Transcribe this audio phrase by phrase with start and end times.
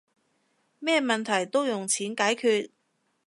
[0.79, 2.71] 咩問題都用錢解決